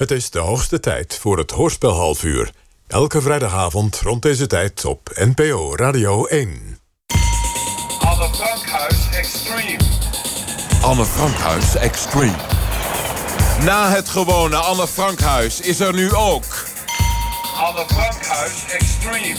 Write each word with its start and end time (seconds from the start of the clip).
Het 0.00 0.10
is 0.10 0.30
de 0.30 0.38
hoogste 0.38 0.80
tijd 0.80 1.18
voor 1.20 1.38
het 1.38 1.50
Hoorspel 1.50 1.92
halfuur. 1.92 2.52
Elke 2.86 3.20
vrijdagavond 3.20 4.00
rond 4.00 4.22
deze 4.22 4.46
tijd 4.46 4.84
op 4.84 5.10
NPO 5.14 5.74
Radio 5.76 6.26
1. 6.26 6.78
Anne 7.98 8.28
Frankhuis 8.32 9.08
Extreme. 9.12 9.78
Anne 10.80 11.04
Frankhuis 11.04 11.74
Extreme. 11.74 12.36
Na 13.64 13.90
het 13.90 14.08
gewone 14.08 14.56
Anne 14.56 14.86
Frankhuis 14.86 15.60
is 15.60 15.80
er 15.80 15.94
nu 15.94 16.14
ook... 16.14 16.44
Anne 17.56 17.84
Frankhuis 17.86 18.64
Extreme. 18.68 19.38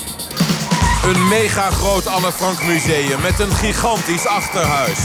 Een 1.03 1.27
mega 1.27 1.69
groot 1.71 2.07
Anne 2.07 2.31
Frank 2.31 2.63
museum 2.63 3.21
met 3.21 3.39
een 3.39 3.51
gigantisch 3.51 4.25
achterhuis. 4.25 4.99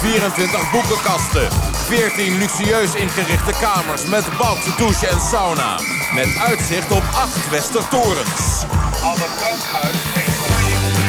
24 0.00 0.70
boekenkasten. 0.70 1.71
14 1.86 2.38
luxueus 2.38 2.94
ingerichte 2.94 3.52
kamers 3.60 4.04
met 4.06 4.24
bad, 4.38 4.58
douche 4.76 5.06
en 5.06 5.20
sauna. 5.20 5.78
Met 6.14 6.36
uitzicht 6.46 6.90
op 6.90 7.02
8 7.14 7.50
Westertorens. 7.50 8.64
Frankhuis 8.92 9.94
Extreme. 10.14 11.02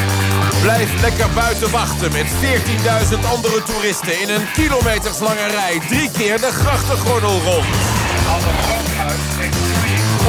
Blijf 0.62 1.02
lekker 1.02 1.30
buiten 1.30 1.72
wachten 1.72 2.12
met 2.12 2.26
14.000 2.26 3.20
andere 3.32 3.64
toeristen 3.64 4.22
in 4.22 4.30
een 4.30 4.52
kilometerslange 4.54 5.48
rij. 5.48 5.82
Drie 5.88 6.12
keer 6.12 6.40
de 6.40 6.52
grachtengordel 6.52 7.42
rond. 7.42 7.66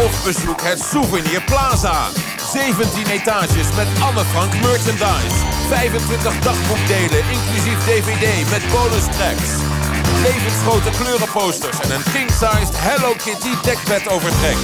Of 0.05 0.25
bezoek 0.25 0.63
het 0.63 0.85
Souvenir 0.91 1.43
Plaza. 1.43 2.09
17 2.53 3.07
etages 3.07 3.69
met 3.77 3.87
Anne 4.01 4.25
Frank 4.25 4.53
merchandise. 4.53 5.37
25 5.69 6.39
dagboekdelen, 6.39 7.23
inclusief 7.31 7.79
dvd 7.85 8.51
met 8.51 8.63
bonus 8.73 9.05
tracks. 9.17 9.74
Levensgrote 10.23 10.91
kleurenposters 10.91 11.81
en 11.81 11.91
een 11.91 12.03
king-sized 12.13 12.75
Hello 12.77 13.13
Kitty 13.25 13.51
dekbed 13.63 14.09
overtrek. 14.09 14.57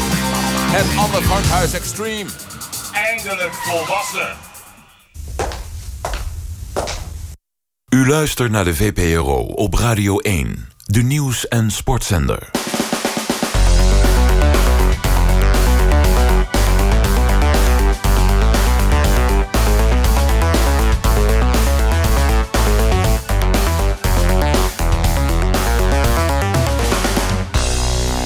Het 0.73 0.99
Anne 0.99 1.23
Frank 1.23 1.45
Huis 1.45 1.73
Extreme. 1.73 2.30
Eindelijk 2.93 3.55
volwassen. 3.55 4.37
U 7.95 8.09
luistert 8.09 8.51
naar 8.51 8.65
de 8.65 8.74
VPRO 8.74 9.38
op 9.38 9.74
Radio 9.74 10.18
1, 10.18 10.68
de 10.85 11.02
nieuws- 11.02 11.49
en 11.49 11.71
sportzender. 11.71 12.51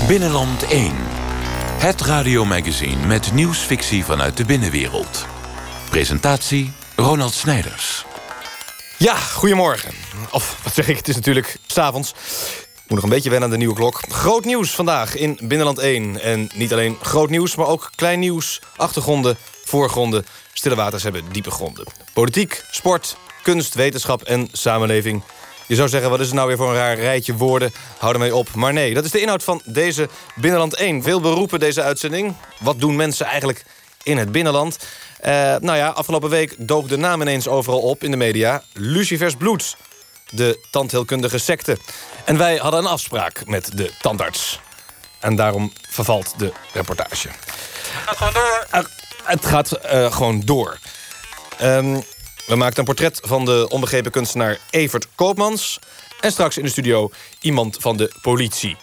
Binnenland 0.09 0.63
1. 0.63 0.93
Het 1.79 2.01
radiomagazine 2.01 3.07
met 3.07 3.33
nieuwsfictie 3.33 4.05
vanuit 4.05 4.37
de 4.37 4.45
binnenwereld. 4.45 5.27
Presentatie 5.91 6.73
Ronald 6.97 7.33
Snijders. 7.33 8.05
Ja, 8.99 9.17
goedemorgen. 9.17 9.95
Of 10.31 10.61
wat 10.63 10.75
zeg 10.75 10.89
ik, 10.89 10.97
het 10.97 11.09
is 11.09 11.15
natuurlijk 11.15 11.57
s'avonds. 11.67 12.11
Ik 12.11 12.81
moet 12.87 12.95
nog 12.95 13.03
een 13.03 13.09
beetje 13.09 13.31
wennen 13.31 13.49
aan 13.49 13.55
de 13.55 13.61
nieuwe 13.61 13.75
klok. 13.75 14.01
Groot 14.09 14.45
nieuws 14.45 14.71
vandaag 14.71 15.17
in 15.17 15.39
Binnenland 15.43 15.79
1. 15.79 16.23
En 16.23 16.51
niet 16.55 16.73
alleen 16.73 16.97
groot 17.03 17.31
nieuws, 17.31 17.55
maar 17.55 17.67
ook 17.67 17.91
klein 17.95 18.19
nieuws, 18.19 18.61
achtergronden, 18.77 19.37
voorgronden. 19.65 20.27
Stille 20.53 20.75
waters 20.75 21.03
hebben 21.03 21.25
diepe 21.33 21.51
gronden. 21.51 21.87
Politiek, 22.13 22.65
sport, 22.71 23.17
kunst, 23.43 23.75
wetenschap 23.75 24.23
en 24.23 24.49
samenleving. 24.53 25.23
Je 25.67 25.75
zou 25.75 25.89
zeggen, 25.89 26.11
wat 26.11 26.21
is 26.21 26.27
het 26.27 26.35
nou 26.35 26.49
weer 26.49 26.57
voor 26.57 26.69
een 26.69 26.75
raar 26.75 26.99
rijtje 26.99 27.37
woorden? 27.37 27.73
Hou 27.99 28.13
ermee 28.13 28.35
op. 28.35 28.55
Maar 28.55 28.73
nee, 28.73 28.95
dat 28.95 29.05
is 29.05 29.11
de 29.11 29.21
inhoud 29.21 29.45
van 29.45 29.63
deze 29.65 30.09
Binnenland 30.35 30.75
1. 30.75 31.03
Veel 31.03 31.21
beroepen 31.21 31.61
deze 31.61 31.83
uitzending. 31.83 32.35
Wat 32.61 32.81
doen 32.81 32.97
mensen 32.97 33.27
eigenlijk 33.27 33.65
in 34.03 34.19
het 34.19 34.33
binnenland? 34.33 34.79
Eh, 35.21 35.33
nou 35.61 35.77
ja, 35.77 35.89
afgelopen 35.89 36.31
week 36.31 36.55
dook 36.59 36.89
de 36.89 36.97
naam 36.97 37.21
ineens 37.21 37.49
overal 37.49 37.81
op 37.81 38.05
in 38.05 38.11
de 38.11 38.17
media. 38.17 38.63
Lucifers 38.73 39.35
Bloed, 39.35 39.77
de 40.31 40.59
tandheelkundige 40.71 41.39
secte. 41.39 41.79
En 42.25 42.39
wij 42.39 42.57
hadden 42.57 42.81
een 42.81 42.91
afspraak 42.91 43.47
met 43.47 43.71
de 43.77 43.91
tandarts. 44.01 44.61
En 45.21 45.37
daarom 45.37 45.73
vervalt 45.91 46.35
de 46.39 46.53
reportage. 46.73 47.29
Het 47.29 48.07
gaat 48.07 48.17
gewoon 48.17 48.33
door. 48.33 48.67
het 49.25 49.47
gaat 49.47 49.73
eh, 49.73 50.13
gewoon 50.13 50.41
door. 50.41 50.79
Ehm, 51.59 52.01
we 52.47 52.57
maakten 52.57 52.79
een 52.79 52.85
portret 52.85 53.21
van 53.23 53.45
de 53.45 53.67
onbegrepen 53.69 54.11
kunstenaar 54.11 54.59
Evert 54.71 55.09
Koopmans. 55.15 55.79
En 56.21 56.33
straks 56.33 56.59
in 56.59 56.65
de 56.65 56.71
studio 56.71 57.11
iemand 57.41 57.77
van 57.81 57.97
de 57.97 58.13
politie. 58.23 58.77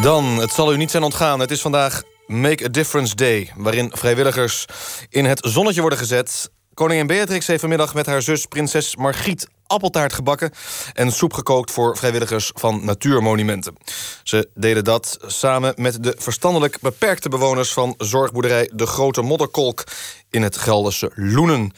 Dan, 0.00 0.24
het 0.24 0.52
zal 0.52 0.72
u 0.72 0.76
niet 0.76 0.90
zijn 0.90 1.02
ontgaan. 1.02 1.40
Het 1.40 1.50
is 1.50 1.60
vandaag 1.60 2.02
Make 2.26 2.64
a 2.64 2.68
Difference 2.68 3.14
Day... 3.14 3.52
waarin 3.56 3.90
vrijwilligers 3.94 4.64
in 5.08 5.24
het 5.24 5.40
zonnetje 5.42 5.80
worden 5.80 5.98
gezet. 5.98 6.50
Koningin 6.74 7.06
Beatrix 7.06 7.46
heeft 7.46 7.60
vanmiddag 7.60 7.94
met 7.94 8.06
haar 8.06 8.22
zus 8.22 8.46
prinses 8.46 8.96
Margriet... 8.96 9.48
appeltaart 9.72 10.12
gebakken 10.12 10.50
en 10.92 11.12
soep 11.12 11.32
gekookt 11.32 11.70
voor 11.70 11.96
vrijwilligers 11.96 12.50
van 12.54 12.84
natuurmonumenten. 12.84 13.76
Ze 14.22 14.48
deden 14.54 14.84
dat 14.84 15.18
samen 15.26 15.74
met 15.76 16.02
de 16.02 16.14
verstandelijk 16.18 16.80
beperkte 16.80 17.28
bewoners... 17.28 17.72
van 17.72 17.94
zorgboerderij 17.98 18.70
De 18.74 18.86
Grote 18.86 19.22
Modderkolk 19.22 19.84
in 20.30 20.42
het 20.42 20.56
Gelderse 20.56 21.10
Loenen. 21.14 21.72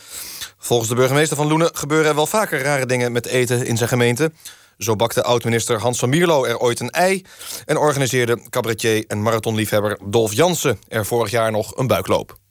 Volgens 0.58 0.88
de 0.88 0.94
burgemeester 0.94 1.36
van 1.36 1.46
Loenen 1.46 1.70
gebeuren 1.76 2.08
er 2.08 2.14
wel 2.14 2.26
vaker 2.26 2.62
rare 2.62 2.86
dingen 2.86 3.12
met 3.12 3.26
eten 3.26 3.66
in 3.66 3.76
zijn 3.76 3.88
gemeente. 3.88 4.32
Zo 4.78 4.96
bakte 4.96 5.22
oud-minister 5.22 5.80
Hans 5.80 5.98
van 5.98 6.08
Mierlo 6.08 6.44
er 6.44 6.58
ooit 6.58 6.80
een 6.80 6.90
ei... 6.90 7.24
en 7.64 7.76
organiseerde 7.76 8.38
cabaretier 8.50 9.04
en 9.08 9.22
marathonliefhebber 9.22 9.98
Dolf 10.04 10.32
Jansen... 10.32 10.78
er 10.88 11.06
vorig 11.06 11.30
jaar 11.30 11.50
nog 11.50 11.76
een 11.76 11.86
buikloop. 11.86 12.42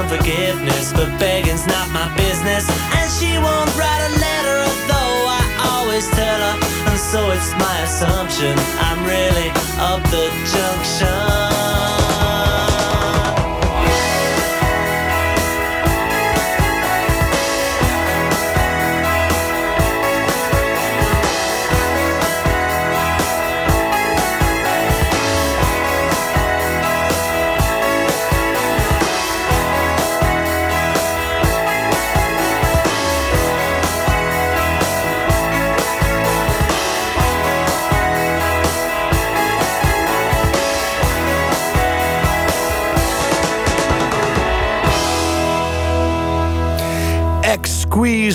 Some 0.00 0.18
forgiveness, 0.18 0.92
but 0.92 1.08
begging's 1.18 1.66
not 1.66 1.90
my 1.90 2.08
business. 2.16 2.64
And 2.96 3.10
she 3.18 3.36
won't 3.36 3.70
write 3.76 4.02
a 4.08 4.12
letter, 4.18 4.56
although 4.68 5.18
I 5.28 5.42
always 5.72 6.08
tell 6.10 6.40
her. 6.40 6.56
And 6.88 6.98
so 6.98 7.30
it's 7.30 7.52
my 7.58 7.80
assumption 7.82 8.54
I'm 8.78 9.04
really 9.04 9.50
up 9.78 10.02
the 10.10 10.26
junction. 10.52 11.99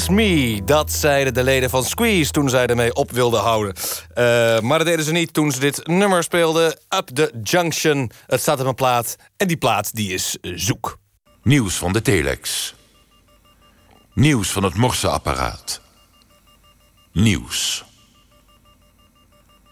Me. 0.10 0.62
Dat 0.66 0.92
zeiden 0.92 1.34
de 1.34 1.44
leden 1.44 1.70
van 1.70 1.84
Squeeze 1.84 2.32
toen 2.32 2.50
zij 2.50 2.66
ermee 2.68 2.94
op 2.94 3.12
wilden 3.12 3.40
houden. 3.40 3.76
Eh, 4.14 4.60
maar 4.60 4.78
dat 4.78 4.88
deden 4.88 5.06
ze 5.06 5.12
niet 5.12 5.34
toen 5.34 5.52
ze 5.52 5.60
dit 5.60 5.88
nummer 5.88 6.24
speelden. 6.24 6.80
Up 6.90 7.08
the 7.14 7.32
Junction. 7.44 8.12
Het 8.28 8.42
staat 8.42 8.60
op 8.60 8.66
een 8.66 8.76
plaat. 8.76 9.16
En 9.38 9.48
die 9.48 9.58
plaat 9.58 9.96
die 9.96 10.14
is 10.14 10.38
eh, 10.42 10.52
zoek. 10.56 10.98
Nieuws 11.44 11.76
van 11.76 11.94
de 11.94 12.02
telex. 12.02 12.74
Nieuws 14.14 14.50
van 14.50 14.64
het 14.64 14.76
morseapparaat. 14.76 15.82
Nieuws. 17.12 17.84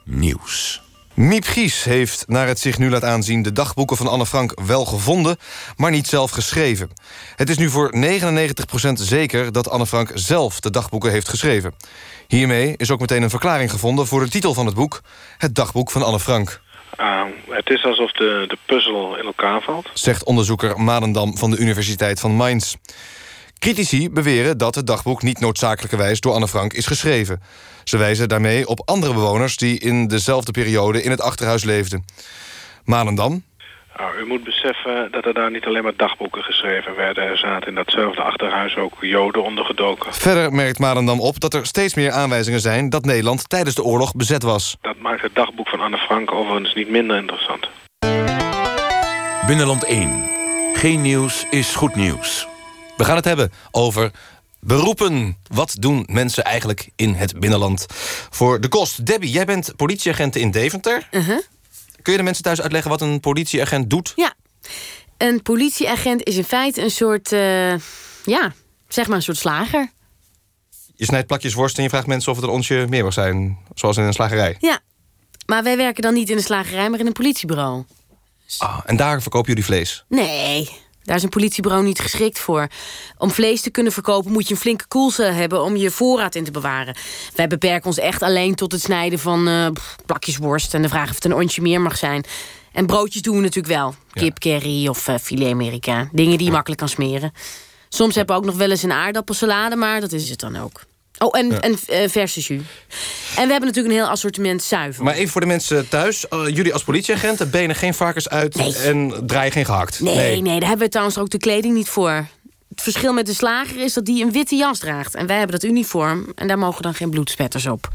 Nieuws. 0.05 0.82
Miep 1.13 1.43
Gies 1.43 1.83
heeft, 1.83 2.23
naar 2.27 2.47
het 2.47 2.59
zich 2.59 2.77
nu 2.77 2.89
laat 2.89 3.03
aanzien... 3.03 3.41
de 3.41 3.51
dagboeken 3.51 3.97
van 3.97 4.07
Anne 4.07 4.25
Frank 4.25 4.61
wel 4.65 4.85
gevonden, 4.85 5.37
maar 5.77 5.91
niet 5.91 6.07
zelf 6.07 6.31
geschreven. 6.31 6.89
Het 7.35 7.49
is 7.49 7.57
nu 7.57 7.69
voor 7.69 7.93
99% 7.95 7.99
zeker 8.93 9.51
dat 9.51 9.69
Anne 9.69 9.85
Frank 9.85 10.11
zelf 10.13 10.59
de 10.59 10.69
dagboeken 10.69 11.11
heeft 11.11 11.29
geschreven. 11.29 11.73
Hiermee 12.27 12.73
is 12.77 12.91
ook 12.91 12.99
meteen 12.99 13.23
een 13.23 13.29
verklaring 13.29 13.71
gevonden 13.71 14.07
voor 14.07 14.19
de 14.19 14.29
titel 14.29 14.53
van 14.53 14.65
het 14.65 14.75
boek... 14.75 15.01
Het 15.37 15.55
dagboek 15.55 15.91
van 15.91 16.03
Anne 16.03 16.19
Frank. 16.19 16.61
Uh, 16.99 17.21
het 17.49 17.69
is 17.69 17.85
alsof 17.85 18.11
de, 18.11 18.45
de 18.47 18.57
puzzel 18.65 19.17
in 19.17 19.25
elkaar 19.25 19.61
valt. 19.61 19.89
Zegt 19.93 20.23
onderzoeker 20.23 20.79
Malendam 20.79 21.37
van 21.37 21.51
de 21.51 21.57
Universiteit 21.57 22.19
van 22.19 22.31
Mainz. 22.31 22.75
Critici 23.63 24.09
beweren 24.09 24.57
dat 24.57 24.75
het 24.75 24.87
dagboek 24.87 25.21
niet 25.21 25.39
noodzakelijkerwijs 25.39 26.19
door 26.19 26.33
Anne 26.33 26.47
Frank 26.47 26.73
is 26.73 26.85
geschreven. 26.85 27.41
Ze 27.83 27.97
wijzen 27.97 28.29
daarmee 28.29 28.67
op 28.67 28.81
andere 28.85 29.13
bewoners 29.13 29.57
die 29.57 29.79
in 29.79 30.07
dezelfde 30.07 30.51
periode 30.51 31.03
in 31.03 31.11
het 31.11 31.21
achterhuis 31.21 31.63
leefden. 31.63 32.05
Malendam. 32.85 33.43
Nou, 33.97 34.17
u 34.17 34.25
moet 34.25 34.43
beseffen 34.43 35.11
dat 35.11 35.25
er 35.25 35.33
daar 35.33 35.51
niet 35.51 35.65
alleen 35.65 35.83
maar 35.83 35.95
dagboeken 35.95 36.43
geschreven 36.43 36.95
werden. 36.95 37.23
Er 37.23 37.37
zaten 37.37 37.67
in 37.67 37.75
datzelfde 37.75 38.21
achterhuis 38.21 38.75
ook 38.75 38.93
joden 39.01 39.43
ondergedoken. 39.43 40.13
Verder 40.13 40.53
merkt 40.53 40.79
Malendam 40.79 41.19
op 41.19 41.39
dat 41.39 41.53
er 41.53 41.65
steeds 41.65 41.93
meer 41.93 42.11
aanwijzingen 42.11 42.59
zijn... 42.59 42.89
dat 42.89 43.05
Nederland 43.05 43.49
tijdens 43.49 43.75
de 43.75 43.83
oorlog 43.83 44.15
bezet 44.15 44.43
was. 44.43 44.77
Dat 44.81 44.97
maakt 44.97 45.21
het 45.21 45.35
dagboek 45.35 45.67
van 45.67 45.79
Anne 45.79 45.97
Frank 45.97 46.31
overigens 46.31 46.73
niet 46.73 46.89
minder 46.89 47.17
interessant. 47.17 47.69
Binnenland 49.47 49.85
1. 49.85 50.29
Geen 50.73 51.01
nieuws 51.01 51.45
is 51.49 51.75
goed 51.75 51.95
nieuws. 51.95 52.51
We 52.97 53.05
gaan 53.05 53.15
het 53.15 53.25
hebben 53.25 53.51
over 53.71 54.11
beroepen. 54.59 55.37
Wat 55.47 55.75
doen 55.79 56.07
mensen 56.11 56.43
eigenlijk 56.43 56.89
in 56.95 57.13
het 57.13 57.39
binnenland 57.39 57.85
voor 58.29 58.61
de 58.61 58.67
kost? 58.67 59.05
Debbie, 59.05 59.31
jij 59.31 59.45
bent 59.45 59.75
politieagent 59.75 60.35
in 60.35 60.51
Deventer. 60.51 61.07
Kun 62.01 62.11
je 62.11 62.17
de 62.17 62.23
mensen 62.23 62.43
thuis 62.43 62.61
uitleggen 62.61 62.91
wat 62.91 63.01
een 63.01 63.19
politieagent 63.19 63.89
doet? 63.89 64.13
Ja, 64.15 64.33
een 65.17 65.41
politieagent 65.41 66.23
is 66.23 66.35
in 66.35 66.43
feite 66.43 66.81
een 66.81 66.91
soort, 66.91 67.31
eh, 67.31 67.77
ja, 68.25 68.53
zeg 68.87 69.07
maar 69.07 69.15
een 69.15 69.23
soort 69.23 69.37
slager. 69.37 69.91
Je 70.95 71.05
snijdt 71.05 71.27
plakjes 71.27 71.53
worst 71.53 71.77
en 71.77 71.83
je 71.83 71.89
vraagt 71.89 72.07
mensen 72.07 72.31
of 72.31 72.37
het 72.37 72.47
een 72.47 72.53
onsje 72.53 72.85
meer 72.89 73.03
mag 73.03 73.13
zijn. 73.13 73.57
Zoals 73.73 73.97
in 73.97 74.03
een 74.03 74.13
slagerij. 74.13 74.57
Ja, 74.59 74.79
maar 75.45 75.63
wij 75.63 75.77
werken 75.77 76.01
dan 76.01 76.13
niet 76.13 76.29
in 76.29 76.37
een 76.37 76.43
slagerij, 76.43 76.89
maar 76.89 76.99
in 76.99 77.05
een 77.05 77.11
politiebureau. 77.11 77.83
Ah, 78.57 78.79
en 78.85 78.95
daar 78.95 79.21
verkopen 79.21 79.47
jullie 79.47 79.65
vlees? 79.65 80.05
Nee, 80.09 80.69
daar 81.03 81.15
is 81.15 81.23
een 81.23 81.29
politiebureau 81.29 81.83
niet 81.83 81.99
geschikt 81.99 82.39
voor. 82.39 82.67
Om 83.17 83.31
vlees 83.31 83.61
te 83.61 83.69
kunnen 83.69 83.91
verkopen 83.91 84.31
moet 84.31 84.47
je 84.47 84.53
een 84.53 84.59
flinke 84.59 84.87
koelcel 84.87 85.31
hebben 85.31 85.61
om 85.61 85.75
je 85.75 85.91
voorraad 85.91 86.35
in 86.35 86.43
te 86.43 86.51
bewaren. 86.51 86.95
Wij 87.35 87.47
beperken 87.47 87.85
ons 87.85 87.97
echt 87.97 88.21
alleen 88.21 88.55
tot 88.55 88.71
het 88.71 88.81
snijden 88.81 89.19
van 89.19 89.71
pff, 89.73 89.95
plakjes 90.05 90.37
worst 90.37 90.73
en 90.73 90.81
de 90.81 90.89
vraag 90.89 91.09
of 91.09 91.15
het 91.15 91.25
een 91.25 91.35
ontje 91.35 91.61
meer 91.61 91.81
mag 91.81 91.97
zijn. 91.97 92.25
En 92.73 92.85
broodjes 92.85 93.21
doen 93.21 93.35
we 93.35 93.41
natuurlijk 93.41 93.73
wel. 93.73 93.95
Kip, 94.11 94.39
curry 94.39 94.87
of 94.87 95.07
eh, 95.07 95.15
filet 95.21 95.51
Amerika. 95.51 96.09
Dingen 96.11 96.37
die 96.37 96.45
je 96.47 96.53
makkelijk 96.53 96.79
kan 96.79 96.89
smeren. 96.89 97.31
Soms 97.89 98.15
hebben 98.15 98.35
we 98.35 98.41
ook 98.41 98.47
nog 98.47 98.57
wel 98.57 98.69
eens 98.69 98.83
een 98.83 98.91
aardappelsalade, 98.91 99.75
maar 99.75 100.01
dat 100.01 100.11
is 100.11 100.29
het 100.29 100.39
dan 100.39 100.55
ook. 100.55 100.81
Oh, 101.23 101.39
en, 101.39 101.61
en 101.61 101.77
eh, 101.87 102.09
verse 102.09 102.39
jus. 102.39 102.49
En 102.49 103.45
we 103.45 103.51
hebben 103.51 103.59
natuurlijk 103.59 103.95
een 103.95 104.01
heel 104.01 104.09
assortiment 104.09 104.63
zuivel. 104.63 105.03
Maar 105.03 105.13
even 105.13 105.31
voor 105.31 105.41
de 105.41 105.47
mensen 105.47 105.89
thuis. 105.89 106.27
eh, 106.27 106.47
jullie 106.47 106.73
als 106.73 106.83
politieagenten 106.83 107.49
benen 107.49 107.75
geen 107.75 107.93
varkens 107.93 108.29
uit 108.29 108.55
Nee. 108.55 108.75
en 108.75 109.23
draaien 109.25 109.51
geen 109.51 109.65
gehakt. 109.65 109.99
Nee, 109.99 110.41
nee, 110.41 110.59
daar 110.59 110.69
hebben 110.69 110.85
we 110.85 110.91
trouwens 110.91 111.17
ook 111.17 111.29
de 111.29 111.37
kleding 111.37 111.73
niet 111.73 111.89
voor. 111.89 112.27
Het 112.69 112.81
verschil 112.81 113.13
met 113.13 113.25
de 113.25 113.33
slager 113.33 113.79
is 113.83 113.93
dat 113.93 114.05
die 114.05 114.23
een 114.23 114.31
witte 114.31 114.55
jas 114.55 114.79
draagt. 114.79 115.15
En 115.15 115.27
wij 115.27 115.37
hebben 115.37 115.59
dat 115.59 115.69
uniform 115.69 116.31
en 116.35 116.47
daar 116.47 116.57
mogen 116.57 116.81
dan 116.81 116.93
geen 116.93 117.09
bloedspetters 117.09 117.65
op. 117.65 117.87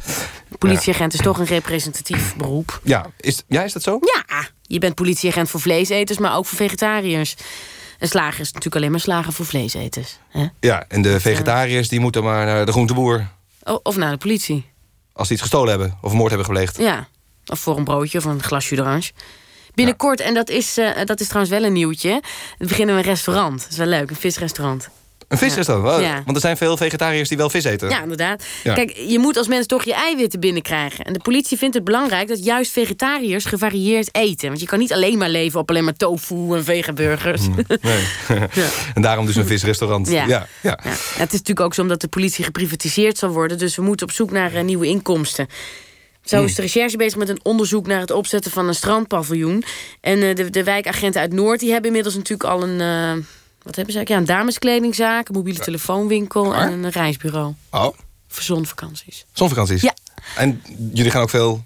Politieagent 0.58 1.14
is 1.14 1.20
toch 1.20 1.38
een 1.38 1.44
representatief 1.46 2.36
beroep. 2.36 2.80
Ja, 2.84 3.06
is, 3.20 3.42
ja, 3.48 3.62
is 3.62 3.72
dat 3.72 3.82
zo? 3.82 3.98
Ja, 4.00 4.48
je 4.62 4.78
bent 4.78 4.94
politieagent 4.94 5.50
voor 5.50 5.60
vleeseters, 5.60 6.18
maar 6.18 6.36
ook 6.36 6.46
voor 6.46 6.56
vegetariërs. 6.56 7.34
Een 7.98 8.08
slager 8.08 8.40
is 8.40 8.46
natuurlijk 8.46 8.76
alleen 8.76 8.90
maar 8.90 9.00
slager 9.00 9.32
voor 9.32 9.46
vleeseters. 9.46 10.18
Hè? 10.28 10.46
Ja, 10.60 10.84
en 10.88 11.02
de 11.02 11.20
vegetariërs 11.20 11.88
die 11.88 12.00
moeten 12.00 12.22
maar 12.24 12.46
naar 12.46 12.66
de 12.66 12.72
groenteboer... 12.72 13.28
O- 13.62 13.80
Of 13.82 13.96
naar 13.96 14.10
de 14.10 14.16
politie. 14.16 14.70
als 15.12 15.28
die 15.28 15.36
iets 15.36 15.46
gestolen 15.46 15.68
hebben 15.70 15.98
of 16.02 16.12
moord 16.12 16.28
hebben 16.28 16.46
gepleegd. 16.46 16.78
Ja, 16.78 17.08
of 17.46 17.58
voor 17.60 17.76
een 17.76 17.84
broodje 17.84 18.18
of 18.18 18.24
een 18.24 18.42
glas 18.42 18.68
jus 18.68 18.78
d'orange. 18.78 19.10
Binnenkort, 19.74 20.20
en 20.20 20.34
dat 20.34 20.48
is, 20.48 20.76
eh, 20.78 21.04
dat 21.04 21.20
is 21.20 21.26
trouwens 21.26 21.54
wel 21.56 21.64
een 21.64 21.72
nieuwtje... 21.72 22.22
we 22.58 22.66
beginnen 22.66 22.94
we 22.94 23.00
een 23.00 23.06
restaurant. 23.08 23.60
Dat 23.60 23.70
is 23.70 23.76
wel 23.76 23.86
leuk, 23.86 24.10
een 24.10 24.16
visrestaurant. 24.16 24.88
Een? 25.28 25.80
Wow. 25.80 26.00
Ja. 26.00 26.22
Want 26.24 26.36
er 26.36 26.42
zijn 26.42 26.56
veel 26.56 26.76
vegetariërs 26.76 27.28
die 27.28 27.36
wel 27.36 27.50
vis 27.50 27.64
eten. 27.64 27.88
Ja, 27.88 28.02
inderdaad. 28.02 28.44
Ja. 28.64 28.74
Kijk, 28.74 28.96
je 28.96 29.18
moet 29.18 29.36
als 29.36 29.48
mens 29.48 29.66
toch 29.66 29.84
je 29.84 29.94
eiwitten 29.94 30.40
binnenkrijgen. 30.40 31.04
En 31.04 31.12
de 31.12 31.18
politie 31.18 31.58
vindt 31.58 31.74
het 31.74 31.84
belangrijk 31.84 32.28
dat 32.28 32.44
juist 32.44 32.72
vegetariërs 32.72 33.44
gevarieerd 33.44 34.14
eten. 34.14 34.48
Want 34.48 34.60
je 34.60 34.66
kan 34.66 34.78
niet 34.78 34.92
alleen 34.92 35.18
maar 35.18 35.28
leven 35.28 35.60
op 35.60 35.68
alleen 35.70 35.84
maar 35.84 35.96
tofu 35.96 36.54
en 36.54 36.64
vegaburgers. 36.64 37.42
Nee. 37.80 38.06
en 38.94 39.02
daarom 39.02 39.26
dus 39.26 39.36
een 39.36 39.46
visrestaurant. 39.46 40.08
Ja. 40.10 40.26
ja, 40.26 40.46
ja. 40.62 40.78
Het 40.82 41.32
is 41.32 41.38
natuurlijk 41.38 41.60
ook 41.60 41.74
zo 41.74 41.82
omdat 41.82 42.00
de 42.00 42.08
politie 42.08 42.44
geprivatiseerd 42.44 43.18
zal 43.18 43.30
worden. 43.30 43.58
Dus 43.58 43.76
we 43.76 43.82
moeten 43.82 44.06
op 44.06 44.12
zoek 44.12 44.30
naar 44.30 44.54
eh, 44.54 44.62
nieuwe 44.62 44.86
inkomsten. 44.86 45.46
Zo 46.24 46.44
is 46.44 46.54
de 46.54 46.62
recherche 46.62 46.96
bezig 46.96 47.18
met 47.18 47.28
een 47.28 47.40
onderzoek 47.42 47.86
naar 47.86 48.00
het 48.00 48.10
opzetten 48.10 48.50
van 48.50 48.68
een 48.68 48.74
strandpaviljoen. 48.74 49.64
En 50.00 50.22
eh, 50.22 50.34
de, 50.34 50.50
de 50.50 50.64
wijkagenten 50.64 51.20
uit 51.20 51.32
Noord 51.32 51.60
die 51.60 51.70
hebben 51.70 51.86
inmiddels 51.86 52.14
natuurlijk 52.14 52.50
al 52.50 52.62
een... 52.62 52.80
eh, 52.80 53.24
wat 53.68 53.76
hebben 53.76 53.94
ze? 53.94 53.98
eigenlijk? 53.98 54.28
Ja, 54.28 54.34
een 54.34 54.38
dameskledingzaak, 54.38 55.28
een 55.28 55.34
mobiele 55.34 55.58
telefoonwinkel 55.58 56.54
en 56.54 56.72
een 56.72 56.90
reisbureau. 56.90 57.54
Oh, 57.70 57.94
Voor 58.28 58.42
zonvakanties. 58.42 59.26
zonvakanties. 59.32 59.82
Ja. 59.82 59.94
En 60.36 60.62
jullie 60.92 61.10
gaan 61.10 61.22
ook 61.22 61.30
veel 61.30 61.64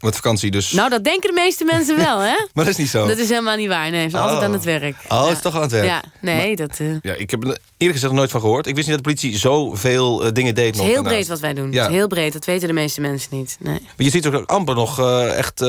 met 0.00 0.14
vakantie, 0.14 0.50
dus... 0.50 0.72
Nou, 0.72 0.90
dat 0.90 1.04
denken 1.04 1.28
de 1.28 1.34
meeste 1.40 1.64
mensen 1.64 1.96
wel, 1.96 2.18
hè? 2.18 2.34
maar 2.54 2.64
dat 2.64 2.66
is 2.68 2.76
niet 2.76 2.88
zo. 2.88 3.06
Dat 3.06 3.18
is 3.18 3.28
helemaal 3.28 3.56
niet 3.56 3.68
waar. 3.68 3.90
Nee, 3.90 4.02
ze 4.04 4.10
zijn 4.10 4.22
altijd 4.22 4.40
Oh. 4.40 4.46
aan 4.46 4.52
het 4.52 4.64
werk. 4.64 4.96
Oh, 5.08 5.26
het 5.26 5.36
is 5.36 5.42
toch 5.42 5.54
aan 5.54 5.62
het 5.62 5.70
werk. 5.70 5.84
Ja, 5.86 6.02
nee, 6.20 6.56
dat 6.56 6.78
eh, 6.78 6.86
Ja, 7.02 7.14
ik 7.14 7.30
heb 7.30 7.42
er 7.44 7.48
eerlijk 7.76 7.98
gezegd 7.98 8.12
nooit 8.12 8.30
van 8.30 8.40
gehoord. 8.40 8.66
Ik 8.66 8.74
wist 8.74 8.88
niet 8.88 8.96
dat 8.96 9.04
de 9.04 9.10
politie 9.14 9.38
zoveel 9.38 10.24
eh, 10.24 10.32
dingen 10.32 10.54
deed 10.54 10.72
is 10.72 10.76
nog. 10.76 10.86
heel 10.86 10.94
daarnaast. 10.94 11.14
breed 11.16 11.28
wat 11.28 11.40
wij 11.40 11.54
doen. 11.54 11.72
Ja. 11.72 11.82
Het 11.82 11.90
is 11.90 11.96
heel 11.96 12.06
breed, 12.06 12.32
dat 12.32 12.44
weten 12.44 12.68
de 12.68 12.74
meeste 12.74 13.00
mensen 13.00 13.36
niet. 13.36 13.56
Nee, 13.60 13.72
Maar 13.80 13.90
je 13.96 14.10
ziet 14.10 14.26
ook 14.26 14.50
amper 14.50 14.74
nog 14.74 14.98
eh, 14.98 15.36
echt 15.38 15.64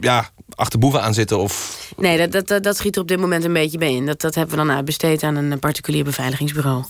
ja, 0.00 0.30
achter 0.54 0.78
boeven 0.78 1.02
aan 1.02 1.14
zitten. 1.14 1.38
Of... 1.38 1.78
nee 1.96 2.18
dat, 2.18 2.32
dat, 2.32 2.48
dat, 2.48 2.62
dat 2.62 2.76
schiet 2.76 2.94
er 2.96 3.02
op 3.02 3.08
dit 3.08 3.18
moment 3.20 3.44
een 3.44 3.52
beetje 3.52 3.78
bij 3.78 3.92
in. 3.94 4.06
Dat, 4.06 4.20
dat 4.20 4.34
hebben 4.34 4.56
we 4.58 4.64
dan 4.66 4.76
uitbesteed 4.76 5.22
aan 5.22 5.36
een 5.36 5.58
particulier 5.58 6.04
beveiligingsbureau. 6.04 6.84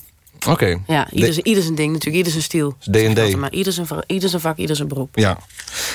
Oké. 0.49 0.78
Ja, 0.87 1.11
ieder, 1.11 1.26
De- 1.26 1.33
zijn- 1.33 1.47
ieder 1.47 1.62
zijn 1.62 1.75
ding 1.75 1.88
natuurlijk, 1.92 2.16
ieder 2.16 2.33
zijn 2.33 2.45
stiel. 2.45 2.76
D&D. 2.90 3.37
Maar 3.37 3.52
ieder 3.52 3.73
zijn, 3.73 3.87
ieder 4.07 4.28
zijn 4.28 4.40
vak, 4.42 4.57
ieder 4.57 4.76
zijn 4.76 4.88
beroep. 4.88 5.09
Ja. 5.16 5.38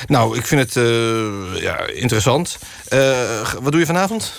Nou, 0.07 0.37
ik 0.37 0.45
vind 0.45 0.61
het 0.61 0.75
eh, 0.75 1.61
ja, 1.61 1.87
interessant. 1.87 2.57
Eh, 2.87 3.51
wat 3.61 3.71
doe 3.71 3.79
je 3.79 3.85
vanavond? 3.85 4.33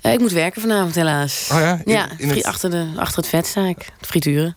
Eh, 0.00 0.12
ik 0.12 0.20
moet 0.20 0.32
werken 0.32 0.60
vanavond 0.60 0.94
helaas. 0.94 1.48
Oh 1.52 1.58
ja? 1.60 1.80
In- 1.84 1.92
ja, 1.92 2.08
in 2.18 2.28
het- 2.30 2.44
achter, 2.44 2.70
de, 2.70 2.92
achter 2.96 3.16
het 3.18 3.28
vet 3.28 3.46
sta 3.46 3.60
ik. 3.66 3.78
Het 3.98 4.06
frituren. 4.08 4.56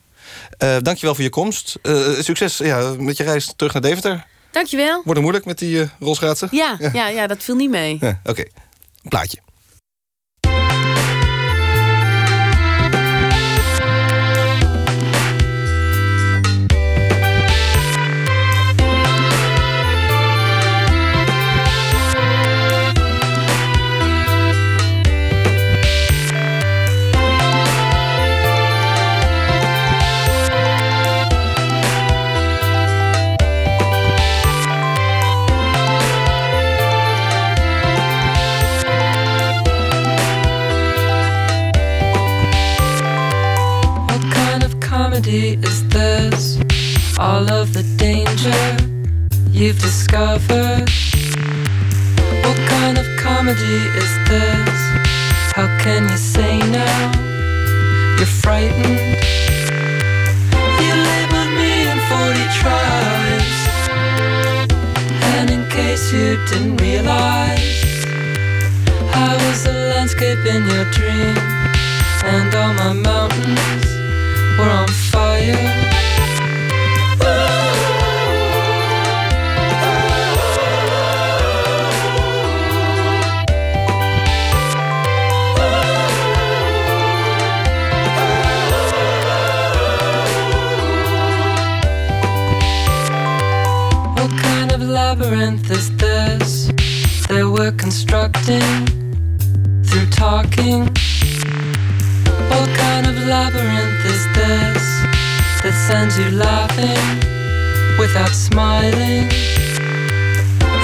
Dankjewel 0.82 1.16
voor 1.16 1.24
je 1.24 1.30
komst. 1.30 1.76
Succes 2.20 2.58
ja, 2.58 2.94
met 2.98 3.18
je 3.18 3.24
reis 3.24 3.54
terug 3.56 3.74
naar 3.74 3.82
Deventer. 3.82 4.26
Dankjewel. 4.52 4.94
Wordt 4.94 5.10
het 5.10 5.20
moeilijk 5.22 5.46
met 5.46 5.58
die 5.58 5.90
rolschaatsen? 6.00 6.48
Ja, 6.56 6.78
ja. 6.94 7.08
Ja, 7.08 7.28
dat 7.28 7.44
viel 7.44 7.56
niet 7.56 7.70
mee. 7.70 7.98
Ja, 8.00 8.20
Oké, 8.24 8.42
een 8.42 9.10
plaatje. 9.10 9.38
Sends 106.10 106.34
you 106.34 106.38
laughing 106.38 108.00
without 108.00 108.30
smiling? 108.30 109.26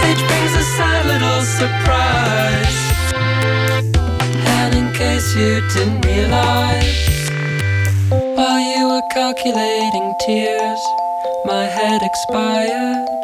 Age 0.07 0.23
brings 0.27 0.53
a 0.53 0.63
sad 0.77 1.05
little 1.05 1.41
surprise. 1.41 2.77
And 4.57 4.75
in 4.75 4.93
case 4.93 5.35
you 5.35 5.61
didn't 5.73 6.05
realize, 6.05 7.29
while 8.09 8.59
you 8.59 8.87
were 8.87 9.07
calculating 9.13 10.13
tears, 10.25 10.81
my 11.45 11.65
head 11.65 12.01
expired. 12.03 13.14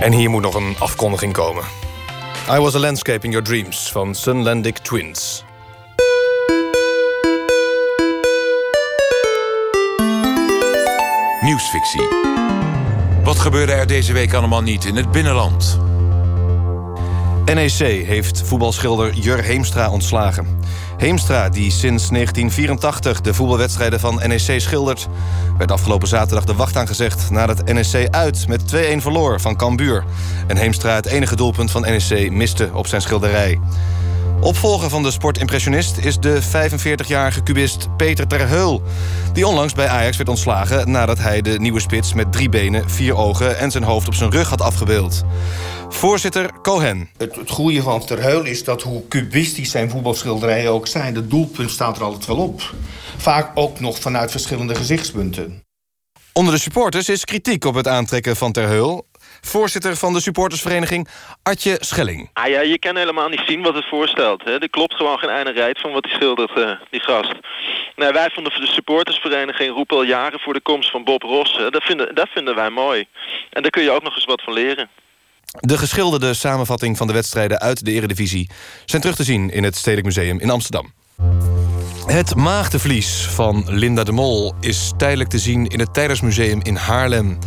En 0.00 0.12
hier 0.12 0.30
moet 0.30 0.42
nog 0.42 0.54
een 0.54 0.76
afkondiging 0.78 1.32
komen. 1.32 1.64
I 2.50 2.58
Was 2.58 2.74
a 2.74 2.78
Landscape 2.78 3.24
in 3.24 3.30
Your 3.30 3.46
Dreams 3.46 3.92
van 3.92 4.14
Sunlandic 4.14 4.78
Twins. 4.78 5.44
Nieuwsfictie. 11.40 12.08
Wat 13.24 13.38
gebeurde 13.38 13.72
er 13.72 13.86
deze 13.86 14.12
week 14.12 14.34
allemaal 14.34 14.62
niet 14.62 14.84
in 14.84 14.96
het 14.96 15.10
binnenland? 15.10 15.87
NEC 17.54 18.06
heeft 18.06 18.42
voetbalschilder 18.44 19.14
Jur 19.14 19.42
Heemstra 19.42 19.90
ontslagen. 19.90 20.46
Heemstra, 20.96 21.48
die 21.48 21.70
sinds 21.70 22.08
1984 22.08 23.20
de 23.20 23.34
voetbalwedstrijden 23.34 24.00
van 24.00 24.22
NEC 24.26 24.60
schildert... 24.60 25.08
werd 25.58 25.70
afgelopen 25.70 26.08
zaterdag 26.08 26.44
de 26.44 26.54
wacht 26.54 26.76
aangezegd 26.76 27.30
nadat 27.30 27.72
NEC 27.72 28.08
uit 28.10 28.48
met 28.48 28.62
2-1 28.74 28.76
verloor 28.96 29.40
van 29.40 29.56
Cambuur. 29.56 30.04
En 30.46 30.56
Heemstra 30.56 30.94
het 30.94 31.06
enige 31.06 31.36
doelpunt 31.36 31.70
van 31.70 31.82
NEC 31.82 32.30
miste 32.30 32.70
op 32.72 32.86
zijn 32.86 33.00
schilderij. 33.00 33.58
Opvolger 34.40 34.90
van 34.90 35.02
de 35.02 35.10
sportimpressionist 35.10 35.96
is 35.96 36.18
de 36.18 36.42
45-jarige 36.42 37.42
cubist 37.42 37.96
Peter 37.96 38.26
Terheul... 38.26 38.82
die 39.32 39.46
onlangs 39.46 39.72
bij 39.72 39.88
Ajax 39.88 40.16
werd 40.16 40.28
ontslagen 40.28 40.90
nadat 40.90 41.18
hij 41.18 41.40
de 41.42 41.58
nieuwe 41.58 41.80
spits... 41.80 42.14
met 42.14 42.32
drie 42.32 42.48
benen, 42.48 42.90
vier 42.90 43.16
ogen 43.16 43.58
en 43.58 43.70
zijn 43.70 43.84
hoofd 43.84 44.06
op 44.06 44.14
zijn 44.14 44.30
rug 44.30 44.48
had 44.48 44.60
afgebeeld. 44.60 45.24
Voorzitter 45.88 46.50
Cohen. 46.62 47.08
Het, 47.16 47.36
het 47.36 47.50
goede 47.50 47.82
van 47.82 48.04
Terheul 48.04 48.44
is 48.44 48.64
dat 48.64 48.82
hoe 48.82 49.08
cubistisch 49.08 49.70
zijn 49.70 49.90
voetbalschilderijen 49.90 50.70
ook 50.70 50.86
zijn... 50.86 51.14
het 51.14 51.30
doelpunt 51.30 51.70
staat 51.70 51.96
er 51.96 52.02
altijd 52.02 52.26
wel 52.26 52.36
op. 52.36 52.74
Vaak 53.16 53.50
ook 53.54 53.80
nog 53.80 54.00
vanuit 54.00 54.30
verschillende 54.30 54.74
gezichtspunten. 54.74 55.62
Onder 56.32 56.54
de 56.54 56.60
supporters 56.60 57.08
is 57.08 57.24
kritiek 57.24 57.64
op 57.64 57.74
het 57.74 57.88
aantrekken 57.88 58.36
van 58.36 58.52
Terheul. 58.52 59.07
Voorzitter 59.40 59.96
van 59.96 60.12
de 60.12 60.20
supportersvereniging 60.20 61.08
Artje 61.42 61.76
Schelling. 61.80 62.30
Ah 62.32 62.48
ja, 62.48 62.60
je 62.60 62.78
kan 62.78 62.96
helemaal 62.96 63.28
niet 63.28 63.42
zien 63.46 63.62
wat 63.62 63.74
het 63.74 63.88
voorstelt. 63.88 64.44
Hè. 64.44 64.58
Er 64.58 64.70
klopt 64.70 64.94
gewoon 64.94 65.18
geen 65.18 65.36
ene 65.36 65.50
rijt 65.50 65.80
van 65.80 65.92
wat 65.92 66.04
hij 66.04 66.14
schildert, 66.14 66.56
eh, 66.56 66.70
die 66.90 67.00
gast. 67.00 67.34
Nou, 67.96 68.12
wij 68.12 68.30
van 68.30 68.44
de, 68.44 68.50
de 68.60 68.66
supportersvereniging 68.66 69.74
roepen 69.74 69.96
al 69.96 70.02
jaren 70.02 70.40
voor 70.40 70.52
de 70.52 70.60
komst 70.60 70.90
van 70.90 71.04
Bob 71.04 71.22
Ross. 71.22 71.56
Hè. 71.56 71.70
Dat, 71.70 71.82
vinden, 71.82 72.14
dat 72.14 72.28
vinden 72.28 72.54
wij 72.54 72.70
mooi. 72.70 73.06
En 73.50 73.62
daar 73.62 73.70
kun 73.70 73.82
je 73.82 73.90
ook 73.90 74.02
nog 74.02 74.14
eens 74.14 74.24
wat 74.24 74.42
van 74.42 74.52
leren. 74.52 74.88
De 75.60 75.78
geschilderde 75.78 76.34
samenvatting 76.34 76.96
van 76.96 77.06
de 77.06 77.12
wedstrijden 77.12 77.58
uit 77.58 77.84
de 77.84 77.92
Eredivisie... 77.92 78.50
zijn 78.84 79.02
terug 79.02 79.16
te 79.16 79.24
zien 79.24 79.50
in 79.50 79.64
het 79.64 79.76
Stedelijk 79.76 80.06
Museum 80.06 80.40
in 80.40 80.50
Amsterdam. 80.50 80.92
Het 82.06 82.34
maagdenvlies 82.34 83.26
van 83.26 83.64
Linda 83.66 84.04
de 84.04 84.12
Mol 84.12 84.54
is 84.60 84.92
tijdelijk 84.96 85.30
te 85.30 85.38
zien... 85.38 85.66
in 85.66 85.78
het 85.78 85.94
Tijdersmuseum 85.94 86.60
in 86.62 86.76
Haarlem. 86.76 87.38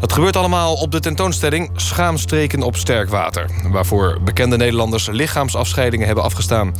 Dat 0.00 0.12
gebeurt 0.12 0.36
allemaal 0.36 0.74
op 0.74 0.92
de 0.92 1.00
tentoonstelling 1.00 1.70
Schaamstreken 1.76 2.62
op 2.62 2.76
sterk 2.76 3.08
water... 3.08 3.50
waarvoor 3.70 4.18
bekende 4.24 4.56
Nederlanders 4.56 5.06
lichaamsafscheidingen 5.06 6.06
hebben 6.06 6.24
afgestaan. 6.24 6.74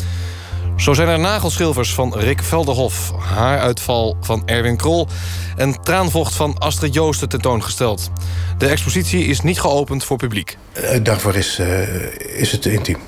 Zo 0.77 0.95
zijn 0.95 1.09
er 1.09 1.19
nagelschilvers 1.19 1.95
van 1.95 2.15
Rick 2.19 2.43
Velderhof... 2.43 3.13
haaruitval 3.19 4.17
van 4.21 4.43
Erwin 4.47 4.77
Krol... 4.77 5.09
en 5.57 5.83
traanvocht 5.83 6.35
van 6.35 6.59
Astrid 6.59 6.95
Joosten 6.95 7.29
tentoongesteld. 7.29 8.11
De 8.59 8.67
expositie 8.67 9.25
is 9.25 9.41
niet 9.41 9.61
geopend 9.61 10.05
voor 10.05 10.17
publiek. 10.17 10.59
Uh, 10.77 11.05
daarvoor 11.05 11.35
is, 11.35 11.59
uh, 11.59 12.41
is 12.41 12.53
het 12.53 12.63
te 12.63 12.73
intiem. 12.73 12.99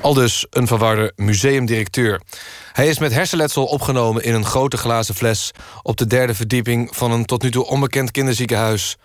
Aldus 0.00 0.46
een 0.50 0.66
verwarde 0.66 1.12
museumdirecteur. 1.16 2.20
Hij 2.72 2.88
is 2.88 2.98
met 2.98 3.12
hersenletsel 3.12 3.64
opgenomen 3.64 4.24
in 4.24 4.34
een 4.34 4.44
grote 4.44 4.76
glazen 4.76 5.14
fles... 5.14 5.50
op 5.82 5.96
de 5.96 6.06
derde 6.06 6.34
verdieping 6.34 6.96
van 6.96 7.10
een 7.10 7.24
tot 7.24 7.42
nu 7.42 7.50
toe 7.50 7.66
onbekend 7.66 8.10
kinderziekenhuis. 8.10 8.96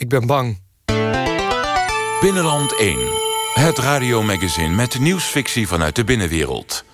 Ik 0.00 0.08
ben 0.08 0.26
bang. 0.26 0.60
Binnenland 2.20 2.76
1. 2.78 2.98
Het 3.54 3.78
radiomagazine 3.78 4.74
met 4.74 4.98
nieuwsfictie 4.98 5.68
vanuit 5.68 5.96
de 5.96 6.04
binnenwereld. 6.04 6.84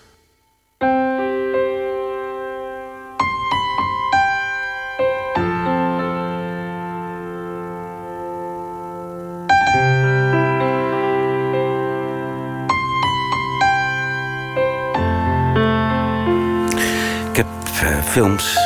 Ik 17.30 17.36
heb 17.36 17.46
uh, 17.82 18.02
films 18.04 18.58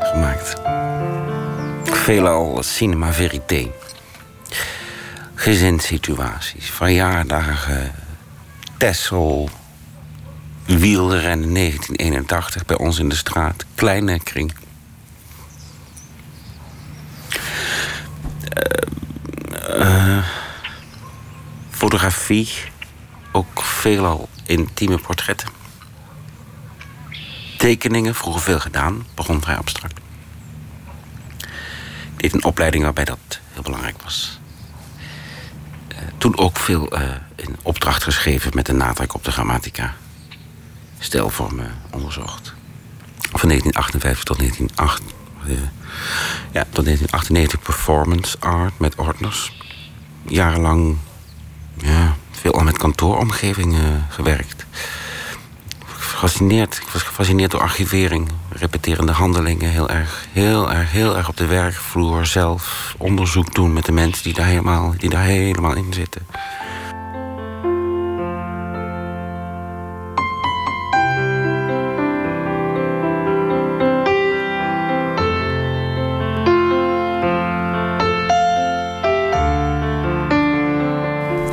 gemaakt. 0.00 0.67
Veelal 2.08 2.62
cinema 2.62 3.12
verité. 3.12 3.70
Gezinssituaties, 5.34 6.70
verjaardagen, 6.70 7.94
Tessel, 8.76 9.50
wielrennen 10.64 11.54
1981 11.54 12.64
bij 12.64 12.76
ons 12.76 12.98
in 12.98 13.08
de 13.08 13.14
straat, 13.14 13.64
kleine 13.74 14.18
kring. 14.18 14.52
Uh, 19.78 20.24
fotografie, 21.70 22.48
ook 23.32 23.62
veelal 23.62 24.28
intieme 24.46 24.98
portretten. 24.98 25.48
Tekeningen, 27.58 28.14
vroeger 28.14 28.42
veel 28.42 28.60
gedaan, 28.60 29.06
begon 29.14 29.42
vrij 29.42 29.56
abstract. 29.56 30.07
Deed 32.18 32.32
een 32.32 32.44
opleiding 32.44 32.82
waarbij 32.82 33.04
dat 33.04 33.40
heel 33.52 33.62
belangrijk 33.62 34.02
was. 34.02 34.40
Eh, 35.88 35.96
toen 36.18 36.38
ook 36.38 36.56
veel 36.56 36.90
eh, 36.90 37.02
in 37.36 37.56
opdracht 37.62 38.02
geschreven 38.02 38.50
met 38.54 38.68
een 38.68 38.76
nadruk 38.76 39.14
op 39.14 39.24
de 39.24 39.32
grammatica. 39.32 39.94
Stelvormen 40.98 41.74
onderzocht. 41.90 42.54
Van 43.18 43.48
1958 43.48 44.24
tot 44.24 44.38
1908, 44.38 45.02
eh, 45.46 45.54
ja, 46.52 46.64
tot 46.70 46.84
1998 46.84 47.62
performance 47.62 48.36
art 48.40 48.78
met 48.78 48.94
ordners. 48.94 49.56
Jarenlang 50.26 50.96
ja, 51.74 52.16
veel 52.30 52.52
al 52.52 52.64
met 52.64 52.78
kantooromgevingen 52.78 54.06
gewerkt. 54.08 54.66
Gefascineerd. 55.86 56.76
Ik 56.76 56.88
was 56.92 57.02
gefascineerd 57.02 57.50
door 57.50 57.60
archivering, 57.60 58.28
repeterende 58.58 59.12
handelingen. 59.12 59.70
Heel 59.70 59.88
erg, 59.88 60.26
heel 60.32 60.72
erg, 60.72 60.92
heel 60.92 61.16
erg 61.16 61.28
op 61.28 61.36
de 61.36 61.46
werkvloer 61.46 62.26
zelf 62.26 62.94
onderzoek 62.98 63.54
doen 63.54 63.72
met 63.72 63.84
de 63.84 63.92
mensen 63.92 64.24
die 64.24 64.34
daar 64.34 64.46
helemaal, 64.46 64.94
die 64.98 65.10
daar 65.10 65.22
helemaal 65.22 65.74
in 65.74 65.92
zitten. 65.92 66.26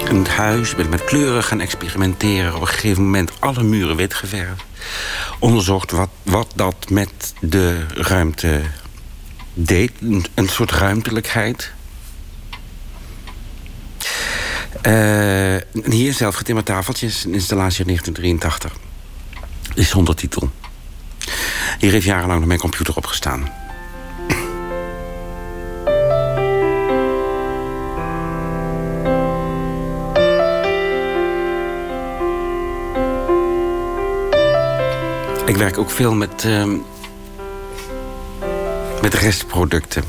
In 0.10 0.22
het 0.22 0.30
huis 0.30 0.76
ben 0.76 0.90
met 0.90 1.04
kleuren 1.04 1.44
gaan 1.44 1.62
experimenteren. 1.62 2.56
Op 2.56 2.62
een 2.62 2.68
gegeven 2.68 3.04
moment 3.04 3.32
alle 3.40 3.64
muren 3.64 3.96
wit 3.96 4.14
geverfd. 4.14 4.64
Onderzocht 5.40 5.92
wat, 5.92 6.10
wat 6.26 6.52
dat 6.56 6.90
met 6.90 7.34
de 7.40 7.86
ruimte 7.94 8.62
deed. 9.54 9.92
Een, 10.34 10.50
soort 10.50 10.72
ruimtelijkheid. 10.72 11.72
Eh, 14.82 15.56
hier 15.90 16.14
zelf 16.14 16.36
getimmerd 16.36 16.66
tafeltjes. 16.66 17.24
Een 17.24 17.34
installatie 17.34 17.86
uit 17.86 17.88
1983. 17.88 18.74
Is 19.76 19.90
zonder 19.90 20.16
titel. 20.16 20.52
Hier 21.80 21.92
heeft 21.92 22.06
jarenlang 22.06 22.46
mijn 22.46 22.60
computer 22.60 22.96
op 22.96 23.06
gestaan. 23.06 23.65
Ik 35.46 35.56
werk 35.56 35.78
ook 35.78 35.92
veel 35.92 36.14
met, 36.14 36.44
ehm, 36.46 36.78
met 39.02 39.14
restproducten. 39.14 40.04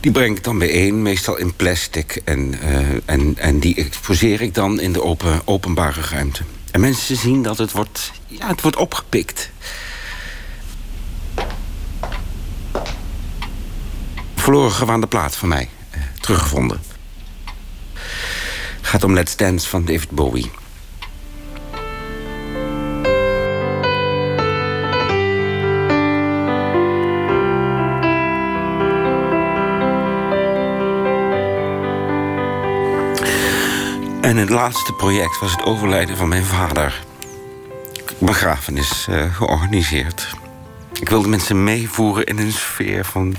Die 0.00 0.12
breng 0.12 0.36
ik 0.36 0.44
dan 0.44 0.58
bijeen, 0.58 1.02
meestal 1.02 1.36
in 1.36 1.54
plastic. 1.54 2.20
En, 2.24 2.60
eh, 2.60 2.78
en, 3.04 3.34
en 3.38 3.58
die 3.58 3.74
exposeer 3.74 4.40
ik 4.40 4.54
dan 4.54 4.80
in 4.80 4.92
de 4.92 5.02
open, 5.02 5.42
openbare 5.44 6.00
ruimte. 6.00 6.42
En 6.70 6.80
mensen 6.80 7.16
zien 7.16 7.42
dat 7.42 7.58
het 7.58 7.72
wordt, 7.72 8.12
ja, 8.26 8.46
het 8.46 8.60
wordt 8.60 8.76
opgepikt. 8.76 9.50
Verloren 14.34 14.72
gewaande 14.72 15.06
plaat 15.06 15.36
van 15.36 15.48
mij, 15.48 15.68
eh, 15.90 16.00
teruggevonden. 16.20 16.80
gaat 18.80 19.04
om 19.04 19.14
Let's 19.14 19.36
Dance 19.36 19.68
van 19.68 19.84
David 19.84 20.10
Bowie. 20.10 20.50
En 34.30 34.36
het 34.36 34.50
laatste 34.50 34.92
project 34.92 35.38
was 35.38 35.50
het 35.50 35.62
overlijden 35.62 36.16
van 36.16 36.28
mijn 36.28 36.44
vader. 36.44 37.04
Begrafenis 38.18 39.06
eh, 39.08 39.34
georganiseerd. 39.34 40.34
Ik 41.00 41.08
wilde 41.08 41.28
mensen 41.28 41.64
meevoeren 41.64 42.24
in 42.24 42.38
een 42.38 42.52
sfeer 42.52 43.04
van. 43.04 43.36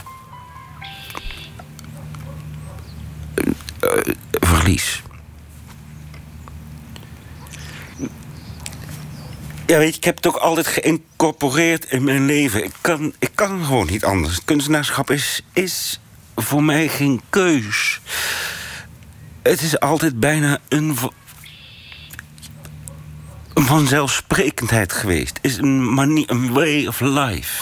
eh, 3.34 3.48
eh, 3.80 4.16
verlies. 4.32 5.02
Ja, 9.66 9.78
weet 9.78 9.92
je, 9.92 9.98
ik 9.98 10.04
heb 10.04 10.16
het 10.16 10.28
ook 10.28 10.36
altijd 10.36 10.68
geïncorporeerd 10.68 11.86
in 11.86 12.04
mijn 12.04 12.26
leven. 12.26 12.64
Ik 12.64 12.74
kan, 12.82 13.14
ik 13.20 13.32
kan 13.36 13.66
gewoon 13.66 13.88
niet 13.88 14.06
anders. 14.06 14.44
Kunstenaarschap 14.46 15.12
is, 15.12 15.44
is 15.54 16.00
voor 16.36 16.64
mij 16.64 16.88
geen 16.88 17.22
keus. 17.30 18.02
Het 19.42 19.62
is 19.62 19.80
altijd 19.80 20.20
bijna 20.20 20.58
een, 20.68 20.96
vanzelfsprekendheid 23.54 24.94
geweest. 24.94 25.40
Is 25.42 25.58
een, 25.58 25.94
manier, 25.94 26.30
een 26.30 26.54
way 26.54 26.86
of 26.86 27.00
life. 27.00 27.62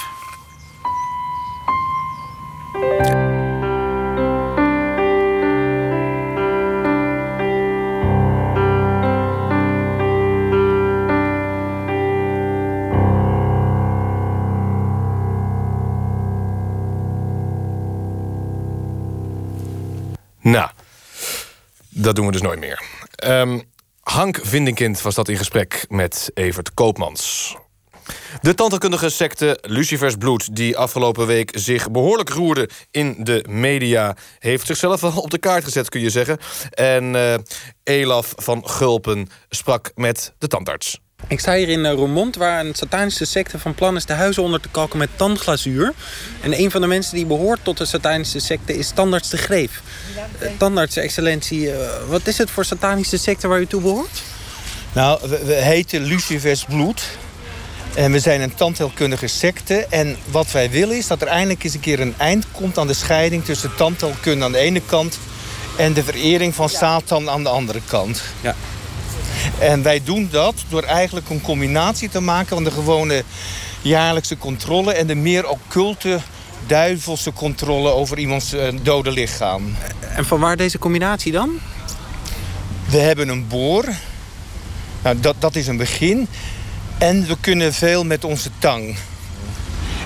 Dat 22.10 22.18
doen 22.18 22.28
we 22.28 22.40
dus 22.40 22.50
nooit 22.50 22.60
meer. 22.60 22.84
Ehm, 23.16 23.60
Hank 24.02 24.40
Vindinkind 24.42 25.02
was 25.02 25.16
dat 25.16 25.28
in 25.30 25.38
gesprek 25.38 25.86
met 25.90 26.32
Evert 26.34 26.74
Koopmans. 26.74 27.56
De 28.42 28.54
tandheelkundige 28.54 29.10
secte 29.10 29.58
Lucifers 29.62 30.16
Bloed... 30.16 30.56
die 30.56 30.78
afgelopen 30.78 31.28
week 31.28 31.52
zich 31.54 31.92
behoorlijk 31.92 32.30
roerde 32.30 32.70
in 32.92 33.16
de 33.24 33.46
media... 33.50 34.16
heeft 34.40 34.66
zichzelf 34.66 35.02
wel 35.02 35.12
op 35.12 35.32
de 35.32 35.38
kaart 35.38 35.64
gezet, 35.64 35.90
kun 35.90 36.02
je 36.02 36.10
zeggen. 36.10 36.38
En 36.70 37.16
eh, 37.16 37.34
Elaf 37.84 38.34
van 38.36 38.70
Gulpen 38.70 39.28
sprak 39.50 39.92
met 39.96 40.34
de 40.38 40.48
tandarts. 40.48 41.00
Ik 41.28 41.40
sta 41.40 41.54
hier 41.54 41.70
in 41.70 41.86
eh, 41.86 41.94
Roermond, 41.94 42.36
waar 42.36 42.66
een 42.66 42.76
satanische 42.76 43.26
secte 43.26 43.60
van 43.60 43.74
plan 43.74 43.96
is 43.96 44.06
de 44.06 44.14
huizen 44.14 44.44
onder 44.44 44.60
te 44.60 44.70
kalken 44.70 44.98
met 44.98 45.10
tandglazuur. 45.16 45.94
En 46.42 46.60
een 46.60 46.72
van 46.72 46.82
de 46.82 46.88
mensen 46.88 47.16
die 47.16 47.26
behoort 47.26 47.60
tot 47.64 47.78
de 47.78 47.86
satanische 47.86 48.40
secte 48.40 48.78
is 48.78 48.90
tandarts 48.90 49.30
de 49.30 49.38
Greef. 49.38 49.82
Uh, 50.42 50.50
tandarts, 50.58 50.96
excellentie, 50.96 51.72
eh, 51.72 51.90
wat 52.08 52.28
is 52.28 52.38
het 52.38 52.50
voor 52.50 52.66
satanische 52.66 53.18
secte 53.18 53.48
waar 53.48 53.60
u 53.60 53.68
toe 53.68 53.82
behoort? 53.82 54.22
Nou, 54.94 55.30
we, 55.30 55.46
we 55.46 55.54
heten 55.54 56.02
Lucifers 56.02 56.66
Bloed. 56.66 57.04
En 57.94 58.12
we 58.12 58.20
zijn 58.20 58.42
een 58.42 58.56
tandheelkundige 58.56 59.28
secte. 59.28 59.86
En 59.90 60.18
wat 60.26 60.52
wij 60.52 60.70
willen 60.70 60.98
is 60.98 61.08
dat 61.08 61.22
er 61.22 61.28
eindelijk 61.28 61.64
eens 61.64 61.74
een 61.74 61.80
keer 61.80 62.00
een 62.00 62.14
eind 62.18 62.46
komt 62.52 62.78
aan 62.78 62.88
de 62.88 62.94
scheiding 62.94 63.46
tussen 63.46 63.76
tandheelkunde 63.76 64.46
aan 64.46 64.52
de 64.52 64.58
ene 64.58 64.82
kant 64.86 65.18
en 65.78 65.94
de 65.94 66.04
verering 66.04 66.56
van 66.56 66.70
Satan 66.70 67.30
aan 67.30 67.44
de 67.44 67.50
andere 67.50 67.82
kant. 67.88 68.22
Ja. 68.42 68.56
En 69.60 69.84
wij 69.84 70.02
doen 70.04 70.28
dat 70.32 70.56
door 70.70 70.84
eigenlijk 70.84 71.30
een 71.30 71.42
combinatie 71.42 72.10
te 72.10 72.20
maken 72.20 72.56
van 72.56 72.64
de 72.64 72.72
gewone 72.72 73.24
jaarlijkse 73.82 74.38
controle 74.38 74.94
en 74.94 75.08
de 75.08 75.16
meer 75.16 75.50
occulte 75.50 76.20
duivelse 76.68 77.34
controle 77.34 77.90
over 77.90 78.18
iemands 78.20 78.54
eh, 78.54 78.74
dode 78.82 79.12
lichaam. 79.12 79.76
En 80.16 80.26
van 80.26 80.40
waar 80.40 80.58
deze 80.58 80.80
combinatie 80.80 81.32
dan? 81.32 81.50
We 82.90 82.98
hebben 82.98 83.30
een 83.30 83.48
boor. 83.48 83.86
Nou, 85.04 85.20
dat, 85.20 85.36
dat 85.40 85.56
is 85.56 85.68
een 85.68 85.78
begin. 85.78 86.28
En 86.98 87.28
we 87.28 87.36
kunnen 87.42 87.74
veel 87.74 88.06
met 88.06 88.24
onze 88.24 88.50
tang. 88.60 88.96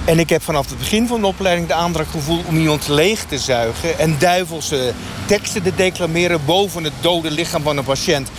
En 0.06 0.20
ik 0.20 0.30
heb 0.30 0.44
vanaf 0.44 0.70
het 0.70 0.78
begin 0.78 1.08
van 1.08 1.22
de 1.22 1.28
opleiding 1.28 1.68
de 1.68 1.74
aandrang 1.74 2.08
gevoeld 2.10 2.46
om 2.46 2.58
iemand 2.58 2.88
leeg 2.88 3.24
te 3.24 3.38
zuigen 3.38 4.00
en 4.00 4.16
duivelse 4.20 4.94
teksten 5.26 5.64
te 5.64 5.76
declameren 5.76 6.46
boven 6.46 6.84
het 6.84 6.94
dode 7.02 7.32
lichaam 7.32 7.64
van 7.64 7.78
een 7.78 7.84
patiënt. 7.84 8.30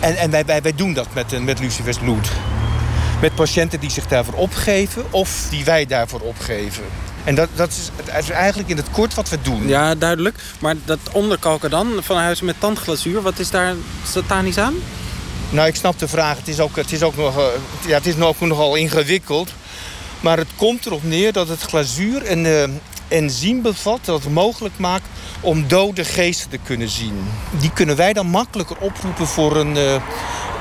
En, 0.00 0.16
en 0.16 0.30
wij, 0.30 0.44
wij, 0.44 0.62
wij 0.62 0.74
doen 0.74 0.92
dat 0.92 1.06
met, 1.14 1.32
eh, 1.32 1.40
met 1.40 1.60
Lucifers 1.60 1.98
bloed. 1.98 2.28
Met 3.20 3.34
patiënten 3.34 3.80
die 3.80 3.90
zich 3.90 4.06
daarvoor 4.06 4.34
opgeven 4.34 5.04
of 5.10 5.46
die 5.50 5.64
wij 5.64 5.86
daarvoor 5.86 6.20
opgeven. 6.20 6.84
En 7.24 7.34
dat, 7.34 7.48
dat 7.54 7.68
is, 7.68 7.90
het 8.04 8.24
is 8.24 8.30
eigenlijk 8.30 8.68
in 8.68 8.76
het 8.76 8.90
kort 8.90 9.14
wat 9.14 9.28
we 9.28 9.38
doen. 9.42 9.68
Ja, 9.68 9.94
duidelijk. 9.94 10.38
Maar 10.58 10.74
dat 10.84 10.98
onderkalken 11.12 11.70
dan 11.70 11.92
van 12.00 12.16
huizen 12.16 12.46
met 12.46 12.56
tandglazuur, 12.58 13.22
wat 13.22 13.38
is 13.38 13.50
daar 13.50 13.74
satanisch 14.06 14.58
aan? 14.58 14.74
Nou, 15.50 15.68
ik 15.68 15.76
snap 15.76 15.98
de 15.98 16.08
vraag. 16.08 16.36
Het 16.36 16.48
is 16.48 16.60
ook, 16.60 16.76
het 16.76 16.92
is 16.92 17.02
ook, 17.02 17.16
nog, 17.16 17.38
eh, 17.38 17.44
ja, 17.86 17.94
het 17.94 18.06
is 18.06 18.20
ook 18.20 18.40
nogal 18.40 18.74
ingewikkeld. 18.74 19.50
Maar 20.22 20.38
het 20.38 20.48
komt 20.56 20.86
erop 20.86 21.02
neer 21.02 21.32
dat 21.32 21.48
het 21.48 21.60
glazuur 21.60 22.30
een, 22.30 22.46
eh, 22.46 22.64
enzym 23.12 23.62
bevat 23.62 24.04
dat 24.04 24.22
het 24.22 24.32
mogelijk 24.32 24.78
maakt 24.78 25.04
om 25.40 25.68
dode 25.68 26.04
geesten 26.04 26.50
te 26.50 26.58
kunnen 26.64 26.88
zien. 26.88 27.24
Die 27.60 27.72
kunnen 27.72 27.96
wij 27.96 28.12
dan 28.12 28.26
makkelijker 28.26 28.76
oproepen 28.78 29.26
voor 29.26 29.56
een 29.56 29.76
eh, 29.76 30.02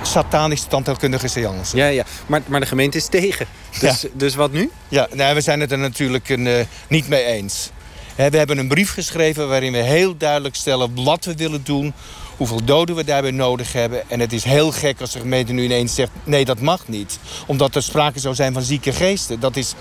satanische 0.01 0.67
tandheelkundige 0.67 1.27
seance. 1.27 1.77
Ja, 1.77 1.87
ja. 1.87 2.03
Maar, 2.25 2.41
maar 2.47 2.59
de 2.59 2.65
gemeente 2.65 2.97
is 2.97 3.07
tegen. 3.07 3.45
Dus, 3.79 4.05
dus 4.13 4.35
wat 4.35 4.51
nu? 4.51 4.71
Ja, 4.89 5.07
nou, 5.13 5.35
we 5.35 5.41
zijn 5.41 5.59
het 5.59 5.71
er 5.71 5.77
natuurlijk 5.77 6.29
een, 6.29 6.47
eh, 6.47 6.65
niet 6.87 7.07
mee 7.07 7.23
eens. 7.23 7.69
We 8.15 8.37
hebben 8.37 8.57
een 8.57 8.67
brief 8.67 8.93
geschreven 8.93 9.47
waarin 9.47 9.71
we 9.71 9.77
heel 9.77 10.17
duidelijk 10.17 10.55
stellen 10.55 11.03
wat 11.03 11.25
we 11.25 11.35
willen 11.35 11.63
doen 11.63 11.93
hoeveel 12.41 12.65
doden 12.65 12.95
we 12.95 13.03
daarbij 13.03 13.31
nodig 13.31 13.73
hebben. 13.73 14.09
En 14.09 14.19
het 14.19 14.33
is 14.33 14.43
heel 14.43 14.71
gek 14.71 15.01
als 15.01 15.11
de 15.11 15.19
gemeente 15.19 15.53
nu 15.53 15.63
ineens 15.63 15.95
zegt... 15.95 16.11
nee, 16.23 16.45
dat 16.45 16.59
mag 16.59 16.87
niet. 16.87 17.19
Omdat 17.45 17.75
er 17.75 17.83
sprake 17.83 18.19
zou 18.19 18.35
zijn 18.35 18.53
van 18.53 18.61
zieke 18.61 18.93
geesten. 18.93 19.39
Dat 19.39 19.55
is 19.55 19.73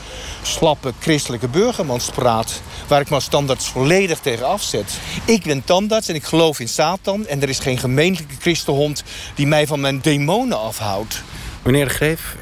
slappe 0.42 0.92
christelijke 0.99 1.49
burgermanspraat... 1.49 2.61
waar 2.87 3.01
ik 3.01 3.09
maar 3.09 3.23
standaard 3.23 3.64
volledig 3.64 4.18
tegen 4.18 4.46
afzet. 4.46 4.99
Ik 5.25 5.42
ben 5.42 5.64
tandarts 5.64 6.09
en 6.09 6.14
ik 6.14 6.25
geloof 6.25 6.61
in 6.61 6.68
Satan... 6.68 7.27
en 7.27 7.42
er 7.42 7.49
is 7.49 7.59
geen 7.59 7.79
gemeentelijke 7.79 8.37
christenhond 8.40 9.03
die 9.35 9.46
mij 9.46 9.66
van 9.66 9.81
mijn 9.81 10.01
demonen 10.01 10.61
afhoudt. 10.61 11.23
Meneer 11.62 11.85
de 11.85 11.90
Greef, 11.90 12.37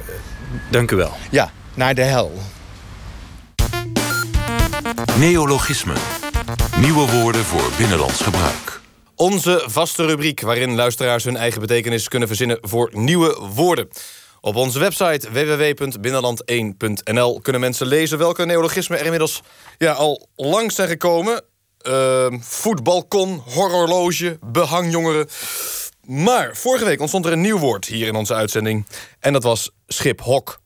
dank 0.70 0.90
u 0.90 0.96
wel. 0.96 1.12
Ja, 1.31 1.50
naar 1.74 1.94
de 1.94 2.02
hel. 2.02 2.33
Neologismen. 5.18 5.96
Nieuwe 6.78 7.11
woorden 7.11 7.44
voor 7.44 7.70
binnenlands 7.76 8.20
gebruik. 8.20 8.77
Onze 9.18 9.62
vaste 9.66 10.07
rubriek 10.07 10.40
waarin 10.40 10.74
luisteraars 10.74 11.24
hun 11.24 11.37
eigen 11.37 11.61
betekenis 11.61 12.09
kunnen 12.09 12.28
verzinnen 12.28 12.59
voor 12.61 12.90
nieuwe 12.92 13.38
woorden. 13.54 13.88
Op 14.40 14.57
onze 14.57 14.78
website 14.78 15.33
www.binnenland1.nl 15.33 17.40
kunnen 17.40 17.61
mensen 17.61 17.87
lezen 17.87 18.18
welke 18.18 18.44
neologismen 18.44 18.98
er 18.98 19.04
inmiddels 19.04 19.42
ja, 19.78 19.92
al 19.92 20.28
langs 20.37 20.74
zijn 20.74 20.88
gekomen. 20.88 21.44
Uh, 21.83 22.26
voetbalkon, 22.40 23.42
horrorloge, 23.44 24.38
behangjongeren. 24.46 25.28
Maar 26.02 26.57
vorige 26.57 26.85
week 26.85 27.00
ontstond 27.00 27.26
er 27.26 27.33
een 27.33 27.40
nieuw 27.40 27.59
woord 27.59 27.85
hier 27.85 28.07
in 28.07 28.16
onze 28.16 28.35
uitzending. 28.35 28.87
En 29.20 29.33
dat 29.33 29.42
was 29.42 29.70
schiphok. 29.87 30.61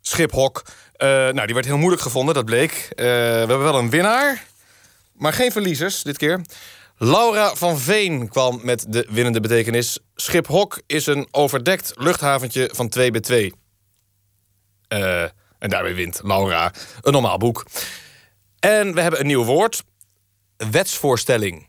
Schiphok. 0.00 0.62
Uh, 0.66 1.08
nou, 1.08 1.46
die 1.46 1.54
werd 1.54 1.66
heel 1.66 1.78
moeilijk 1.78 2.02
gevonden, 2.02 2.34
dat 2.34 2.44
bleek. 2.44 2.72
Uh, 2.72 2.96
we 2.96 3.04
hebben 3.38 3.62
wel 3.62 3.78
een 3.78 3.90
winnaar, 3.90 4.44
maar 5.12 5.32
geen 5.32 5.52
verliezers 5.52 6.02
dit 6.02 6.16
keer. 6.16 6.40
Laura 6.98 7.54
van 7.54 7.78
Veen 7.78 8.28
kwam 8.28 8.60
met 8.62 8.84
de 8.88 9.06
winnende 9.10 9.40
betekenis. 9.40 9.98
Schiphok 10.14 10.82
is 10.86 11.06
een 11.06 11.28
overdekt 11.30 11.92
luchthaventje 11.96 12.70
van 12.74 12.88
2 12.88 13.10
bij 13.10 13.20
2. 13.20 13.52
Uh, 14.88 15.22
en 15.58 15.70
daarbij 15.70 15.94
wint 15.94 16.20
Laura 16.22 16.72
een 17.00 17.12
normaal 17.12 17.38
boek. 17.38 17.66
En 18.58 18.94
we 18.94 19.00
hebben 19.00 19.20
een 19.20 19.26
nieuw 19.26 19.44
woord. 19.44 19.84
Wetsvoorstelling. 20.70 21.68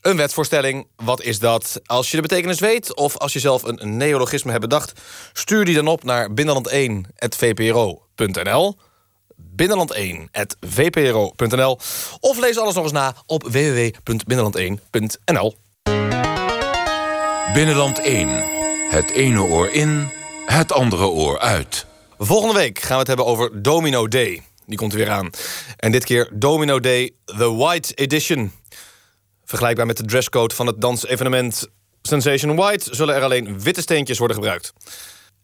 Een 0.00 0.16
wetsvoorstelling, 0.16 0.88
wat 0.96 1.22
is 1.22 1.38
dat? 1.38 1.80
Als 1.84 2.10
je 2.10 2.16
de 2.16 2.22
betekenis 2.22 2.60
weet 2.60 2.94
of 2.94 3.16
als 3.16 3.32
je 3.32 3.38
zelf 3.38 3.62
een 3.62 3.96
neologisme 3.96 4.50
hebt 4.50 4.62
bedacht... 4.62 5.00
stuur 5.32 5.64
die 5.64 5.74
dan 5.74 5.88
op 5.88 6.04
naar 6.04 6.28
binnenland1.vpro.nl 6.30 8.76
binnenland1.vpro.nl 9.56 11.78
of 12.20 12.38
lees 12.38 12.58
alles 12.58 12.74
nog 12.74 12.84
eens 12.84 12.92
na 12.92 13.14
op 13.26 13.42
www.binnenland1.nl. 13.42 15.54
Binnenland 17.52 18.00
1. 18.00 18.28
Het 18.90 19.10
ene 19.10 19.42
oor 19.42 19.70
in, 19.70 20.10
het 20.46 20.72
andere 20.72 21.06
oor 21.06 21.38
uit. 21.38 21.86
Volgende 22.18 22.54
week 22.54 22.78
gaan 22.78 22.92
we 22.92 22.98
het 22.98 23.06
hebben 23.06 23.26
over 23.26 23.62
Domino 23.62 24.08
Day. 24.08 24.42
Die 24.66 24.78
komt 24.78 24.92
er 24.92 24.98
weer 24.98 25.10
aan. 25.10 25.30
En 25.76 25.92
dit 25.92 26.04
keer 26.04 26.28
Domino 26.32 26.80
Day 26.80 27.10
The 27.24 27.54
White 27.54 27.94
Edition. 27.94 28.52
Vergelijkbaar 29.44 29.86
met 29.86 29.96
de 29.96 30.04
dresscode 30.04 30.54
van 30.54 30.66
het 30.66 30.80
dansevenement 30.80 31.68
Sensation 32.02 32.56
White... 32.56 32.94
zullen 32.94 33.14
er 33.14 33.22
alleen 33.22 33.60
witte 33.60 33.80
steentjes 33.80 34.18
worden 34.18 34.36
gebruikt. 34.36 34.72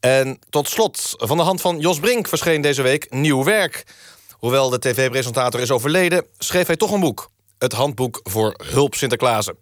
En 0.01 0.39
tot 0.51 0.69
slot, 0.69 1.15
van 1.17 1.37
de 1.37 1.43
hand 1.43 1.61
van 1.61 1.79
Jos 1.79 2.01
Brink 2.01 2.29
verscheen 2.29 2.61
deze 2.61 2.83
week 2.83 3.07
nieuw 3.11 3.45
werk. 3.45 3.85
Hoewel 4.31 4.71
de 4.71 4.79
tv-presentator 4.79 5.61
is 5.61 5.71
overleden, 5.71 6.25
schreef 6.39 6.67
hij 6.67 6.77
toch 6.77 6.91
een 6.91 7.01
boek. 7.01 7.31
Het 7.59 7.73
handboek 7.73 8.21
voor 8.23 8.55
hulp 8.65 8.95
Sinterklaasen. 8.95 9.57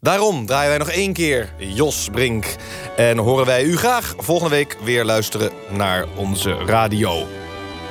Daarom 0.00 0.46
draaien 0.46 0.68
wij 0.68 0.78
nog 0.78 0.90
één 0.90 1.12
keer 1.12 1.52
Jos 1.58 2.08
Brink. 2.12 2.56
En 2.96 3.18
horen 3.18 3.46
wij 3.46 3.62
u 3.62 3.76
graag 3.76 4.14
volgende 4.18 4.54
week 4.54 4.76
weer 4.82 5.04
luisteren 5.04 5.52
naar 5.68 6.06
onze 6.16 6.52
radio. 6.52 7.26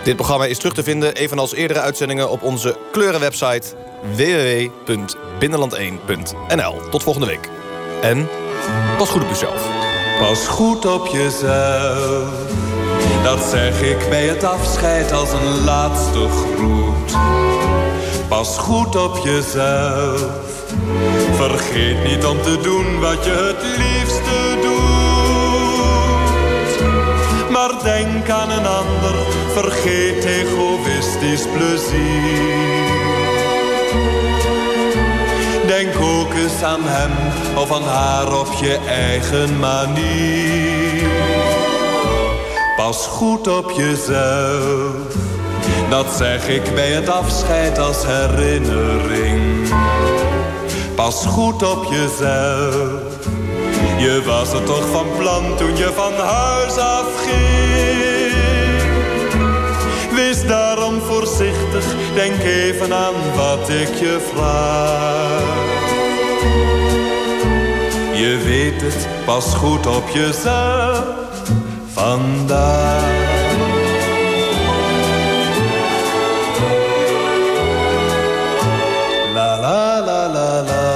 Dit 0.04 0.15
programma 0.15 0.45
is 0.45 0.58
terug 0.58 0.74
te 0.74 0.84
vinden, 0.84 1.15
evenals 1.15 1.54
eerdere 1.54 1.80
uitzendingen... 1.80 2.30
op 2.30 2.43
onze 2.43 2.78
kleurenwebsite 2.91 3.67
www.binnenland1.nl. 4.15 6.89
Tot 6.89 7.04
volgende 7.04 7.28
week. 7.28 7.50
En 8.02 8.28
pas 8.98 9.10
goed 9.10 9.24
op 9.24 9.30
uzelf. 9.30 9.85
Pas 10.19 10.47
goed 10.47 10.86
op 10.86 11.08
jezelf. 11.08 12.30
Dat 13.23 13.43
zeg 13.43 13.82
ik 13.82 14.10
bij 14.10 14.28
het 14.28 14.43
afscheid 14.43 15.12
als 15.12 15.32
een 15.32 15.63
laatste 15.63 16.28
groet. 16.30 17.15
Pas 18.28 18.58
goed 18.58 18.95
op 18.95 19.17
jezelf. 19.23 20.25
Vergeet 21.36 22.04
niet 22.04 22.25
om 22.25 22.41
te 22.41 22.60
doen 22.62 22.99
wat 22.99 23.25
je 23.25 23.32
het 23.32 23.63
liefste 23.78 24.60
doet. 24.62 24.95
Maar 27.51 27.84
denk 27.84 28.30
aan 28.30 28.49
een 28.49 28.65
ander, 28.65 29.15
vergeet 29.54 30.23
egoïstisch 30.23 31.47
plezier. 31.54 32.75
Denk 35.75 35.95
ook 36.01 36.33
eens 36.33 36.63
aan 36.63 36.83
hem 36.83 37.11
of 37.57 37.71
aan 37.71 37.83
haar 37.83 38.39
op 38.39 38.53
je 38.61 38.77
eigen 38.88 39.59
manier. 39.59 41.09
Pas 42.75 43.07
goed 43.07 43.47
op 43.47 43.71
jezelf, 43.71 44.93
dat 45.89 46.05
zeg 46.17 46.47
ik 46.47 46.73
bij 46.75 46.91
het 46.91 47.09
afscheid 47.09 47.79
als 47.79 48.05
herinnering. 48.05 49.69
Pas 50.95 51.25
goed 51.25 51.63
op 51.63 51.85
jezelf, 51.91 53.01
je 53.97 54.21
was 54.25 54.53
er 54.53 54.63
toch 54.63 54.88
van 54.91 55.07
plan 55.17 55.57
toen 55.57 55.77
je 55.77 55.91
van 55.95 56.13
huis 56.13 56.77
afging. 56.77 56.94
Denk 62.13 62.43
even 62.43 62.93
aan 62.93 63.13
wat 63.36 63.69
ik 63.69 63.93
je 63.93 64.19
vraag. 64.34 65.43
Je 68.13 68.41
weet 68.45 68.82
het, 68.82 69.08
pas 69.26 69.54
goed 69.54 69.88
op 69.88 70.10
jezelf 70.10 71.04
vandaag. 71.93 73.24
La 79.34 79.60
la 79.60 80.02
la 80.06 80.28
la 80.34 80.63
La 80.63 80.94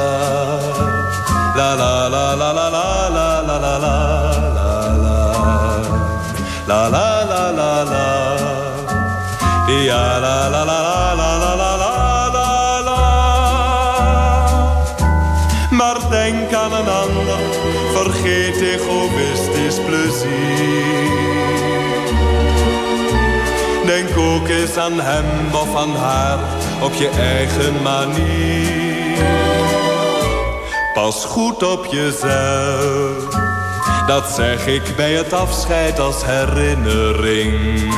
ook 24.30 24.48
eens 24.48 24.78
aan 24.78 25.00
hem 25.00 25.54
of 25.54 25.76
aan 25.76 25.96
haar 25.96 26.40
op 26.82 26.94
je 26.94 27.10
eigen 27.10 27.82
manier. 27.82 29.18
Pas 30.94 31.26
goed 31.26 31.64
op 31.64 31.86
jezelf, 31.86 33.38
dat 34.08 34.30
zeg 34.36 34.68
ik 34.68 34.96
bij 34.96 35.14
het 35.14 35.34
afscheid 35.34 36.00
als 36.00 36.26
herinnering. 36.26 37.94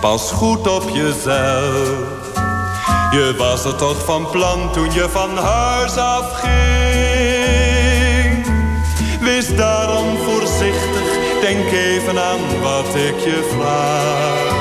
Pas 0.00 0.30
goed 0.30 0.68
op 0.68 0.88
jezelf. 0.88 2.12
Je 3.10 3.34
was 3.38 3.64
er 3.64 3.76
toch 3.76 4.04
van 4.04 4.30
plan 4.30 4.72
toen 4.72 4.92
je 4.92 5.08
van 5.10 5.36
huis 5.36 5.96
afging. 5.96 6.54
Wees 9.20 9.56
daarom 9.56 10.16
voorzichtig, 10.16 11.40
denk 11.40 11.72
even 11.72 12.18
aan 12.18 12.60
wat 12.62 12.94
ik 12.94 13.18
je 13.18 13.50
vraag. 13.56 14.53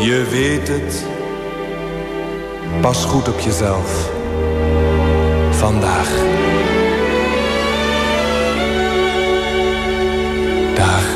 Je 0.00 0.26
weet 0.30 0.68
het, 0.68 1.06
pas 2.80 3.04
goed 3.04 3.28
op 3.28 3.38
jezelf. 3.38 4.10
Vandaag. 5.50 6.08
Dag. 10.74 11.09